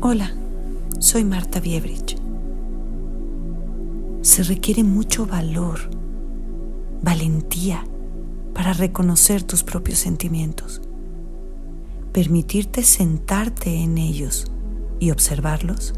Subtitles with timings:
[0.00, 0.30] Hola,
[1.00, 2.16] soy Marta Biebrich.
[4.22, 5.90] Se requiere mucho valor,
[7.02, 7.84] valentía
[8.54, 10.82] para reconocer tus propios sentimientos,
[12.12, 14.46] permitirte sentarte en ellos
[15.00, 15.94] y observarlos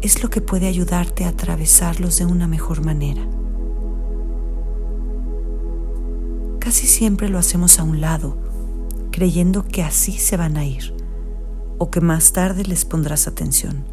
[0.00, 3.26] es lo que puede ayudarte a atravesarlos de una mejor manera.
[6.60, 8.36] Casi siempre lo hacemos a un lado,
[9.10, 11.01] creyendo que así se van a ir
[11.82, 13.84] o que más tarde les pondrás atención.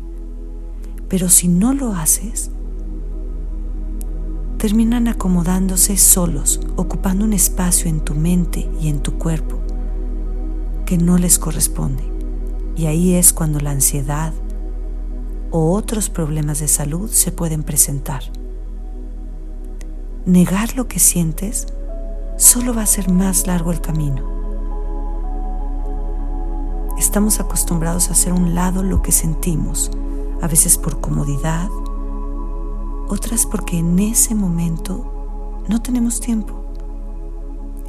[1.07, 2.51] Pero si no lo haces,
[4.59, 9.57] terminan acomodándose solos, ocupando un espacio en tu mente y en tu cuerpo
[10.85, 12.03] que no les corresponde.
[12.75, 14.33] Y ahí es cuando la ansiedad
[15.49, 18.21] o otros problemas de salud se pueden presentar.
[20.27, 21.65] Negar lo que sientes
[22.37, 24.38] solo va a ser más largo el camino.
[27.09, 29.89] Estamos acostumbrados a hacer un lado lo que sentimos,
[30.43, 31.67] a veces por comodidad,
[33.07, 36.65] otras porque en ese momento no tenemos tiempo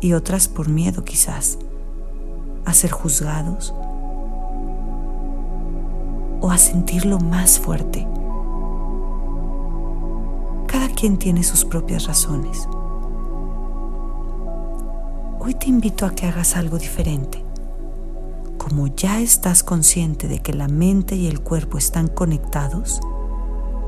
[0.01, 1.59] y otras por miedo quizás
[2.65, 3.75] a ser juzgados
[6.41, 8.09] o a sentirlo más fuerte.
[10.67, 12.67] Cada quien tiene sus propias razones.
[15.41, 17.50] Hoy te invito a que hagas algo diferente.
[18.71, 23.01] Como ya estás consciente de que la mente y el cuerpo están conectados,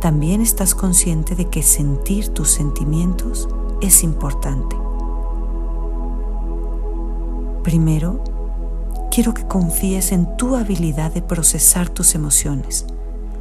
[0.01, 3.49] también estás consciente de que sentir tus sentimientos
[3.81, 4.75] es importante.
[7.63, 8.25] Primero,
[9.13, 12.85] quiero que confíes en tu habilidad de procesar tus emociones.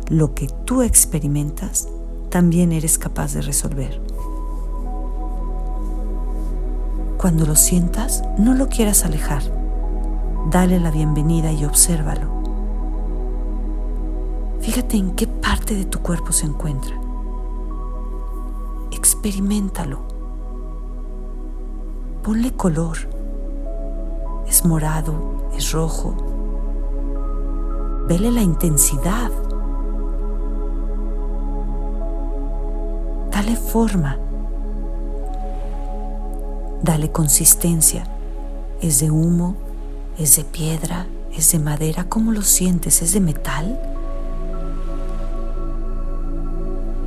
[0.10, 1.88] Lo que tú experimentas,
[2.30, 4.00] también eres capaz de resolver.
[7.18, 9.61] Cuando lo sientas, no lo quieras alejar.
[10.50, 12.28] Dale la bienvenida y obsérvalo.
[14.60, 17.00] Fíjate en qué parte de tu cuerpo se encuentra.
[18.92, 20.00] Experimentalo.
[22.24, 22.98] Ponle color.
[24.48, 25.14] Es morado,
[25.56, 26.16] es rojo.
[28.08, 29.32] Vele la intensidad.
[33.32, 34.18] Dale forma.
[36.84, 38.04] Dale consistencia.
[38.82, 39.56] ¿Es de humo?
[40.22, 41.08] ¿Es de piedra?
[41.36, 42.08] ¿Es de madera?
[42.08, 43.02] ¿Cómo lo sientes?
[43.02, 43.80] ¿Es de metal?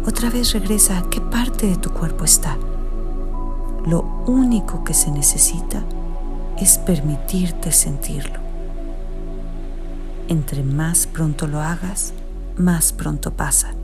[0.04, 2.56] Otra vez regresa a qué parte de tu cuerpo está.
[3.86, 5.84] Lo único que se necesita
[6.58, 8.41] es permitirte sentirlo.
[10.26, 12.14] Entre más pronto lo hagas,
[12.56, 13.75] más pronto pasa.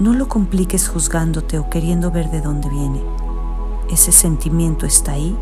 [0.00, 3.00] No lo compliques juzgándote o queriendo ver de dónde viene.
[3.92, 5.36] Ese sentimiento está ahí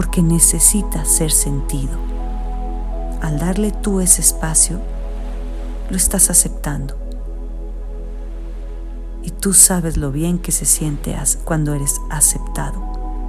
[0.00, 1.92] porque necesita ser sentido.
[3.20, 4.80] Al darle tú ese espacio,
[5.90, 6.96] lo estás aceptando.
[9.22, 12.80] Y tú sabes lo bien que se siente cuando eres aceptado,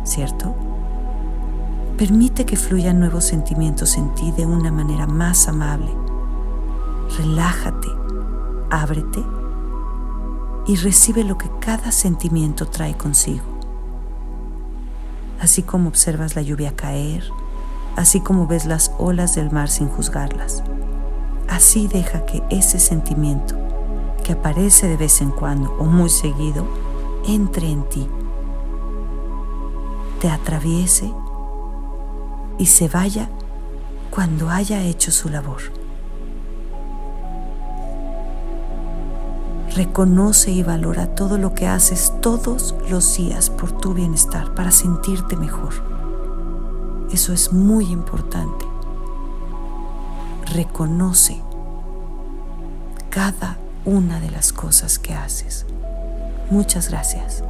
[0.06, 0.56] ¿cierto?
[1.98, 5.92] Permite que fluyan nuevos sentimientos en ti de una manera más amable.
[7.18, 7.90] Relájate,
[8.70, 9.22] ábrete
[10.68, 13.51] y recibe lo que cada sentimiento trae consigo.
[15.42, 17.24] Así como observas la lluvia caer,
[17.96, 20.64] así como ves las olas del mar sin juzgarlas.
[21.50, 23.56] Así deja que ese sentimiento,
[24.24, 26.68] que aparece de vez en cuando o muy seguido,
[27.28, 28.08] entre en ti,
[30.22, 31.12] te atraviese
[32.60, 33.28] y se vaya
[34.12, 35.81] cuando haya hecho su labor.
[39.76, 45.38] Reconoce y valora todo lo que haces todos los días por tu bienestar, para sentirte
[45.38, 45.74] mejor.
[47.12, 48.66] Eso es muy importante.
[50.54, 51.42] Reconoce
[53.10, 55.66] cada una de las cosas que haces.
[56.50, 57.44] Muchas gracias.